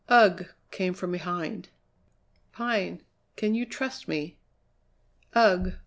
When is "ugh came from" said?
0.09-1.11